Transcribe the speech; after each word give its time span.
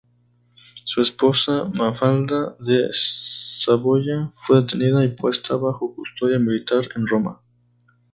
Su 0.83 0.99
esposa 0.99 1.65
Mafalda 1.71 2.55
de 2.59 2.89
Saboya 2.91 4.31
fue 4.33 4.61
detenida 4.61 5.05
y 5.05 5.09
puesta 5.09 5.55
bajo 5.57 5.93
custodia 5.95 6.39
militar 6.39 6.87
en 6.95 7.05
Roma. 7.05 7.39